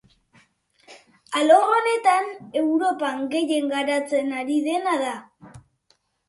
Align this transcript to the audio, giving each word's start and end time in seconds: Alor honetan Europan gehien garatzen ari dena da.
Alor 1.41 1.65
honetan 1.75 2.29
Europan 2.61 3.21
gehien 3.35 3.69
garatzen 3.75 4.33
ari 4.39 4.57
dena 4.71 4.97
da. 5.05 5.13